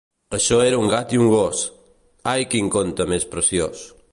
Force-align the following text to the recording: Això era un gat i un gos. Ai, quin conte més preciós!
Això 0.35 0.55
era 0.69 0.79
un 0.83 0.87
gat 0.93 1.13
i 1.17 1.21
un 1.25 1.29
gos. 1.33 1.61
Ai, 2.35 2.49
quin 2.55 2.73
conte 2.77 3.11
més 3.13 3.29
preciós! 3.37 3.89